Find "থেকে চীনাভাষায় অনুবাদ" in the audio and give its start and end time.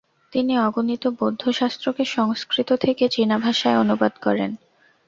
2.75-4.13